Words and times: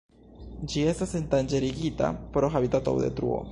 Ĝi 0.71 0.85
estas 0.91 1.13
endanĝerigita 1.19 2.11
pro 2.37 2.53
habitatodetruo. 2.57 3.41